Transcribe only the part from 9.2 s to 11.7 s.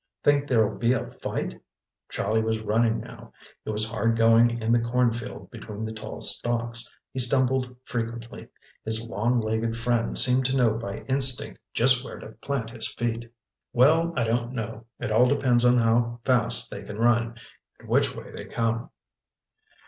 legged friend seemed to know by instinct